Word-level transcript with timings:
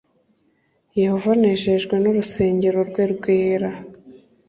Yehova 0.99 1.29
anejejwe 1.35 1.95
n 1.99 2.05
urusengero 2.11 2.79
rwe 2.89 3.03
rwera 3.13 3.69